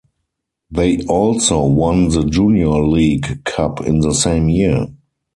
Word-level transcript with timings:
They 0.71 1.05
also 1.05 1.63
won 1.63 2.09
the 2.09 2.23
Junior 2.25 2.83
League 2.83 3.43
Cup 3.43 3.81
in 3.81 3.99
the 3.99 4.15
same 4.15 4.49
year. 4.49 4.87